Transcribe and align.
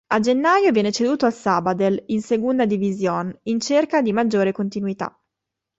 A 0.09 0.19
gennaio 0.19 0.71
viene 0.71 0.91
ceduto 0.91 1.27
al 1.27 1.31
Sabadell, 1.33 2.05
in 2.07 2.23
Segunda 2.23 2.65
División, 2.65 3.37
in 3.43 3.59
cerca 3.59 4.01
di 4.01 4.11
maggiore 4.11 4.51
continuità. 4.51 5.15